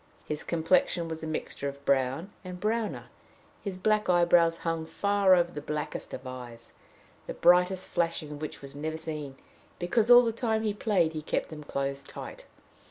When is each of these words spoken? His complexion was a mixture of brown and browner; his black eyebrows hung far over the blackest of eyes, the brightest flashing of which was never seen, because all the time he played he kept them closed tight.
His 0.27 0.43
complexion 0.43 1.07
was 1.07 1.21
a 1.21 1.27
mixture 1.27 1.69
of 1.69 1.85
brown 1.85 2.31
and 2.43 2.59
browner; 2.59 3.03
his 3.63 3.77
black 3.77 4.09
eyebrows 4.09 4.57
hung 4.65 4.83
far 4.87 5.35
over 5.35 5.51
the 5.51 5.61
blackest 5.61 6.11
of 6.11 6.25
eyes, 6.25 6.73
the 7.27 7.35
brightest 7.35 7.87
flashing 7.87 8.31
of 8.31 8.41
which 8.41 8.63
was 8.63 8.75
never 8.75 8.97
seen, 8.97 9.35
because 9.77 10.09
all 10.09 10.23
the 10.25 10.31
time 10.31 10.63
he 10.63 10.73
played 10.73 11.13
he 11.13 11.21
kept 11.21 11.49
them 11.49 11.63
closed 11.63 12.09
tight. 12.09 12.45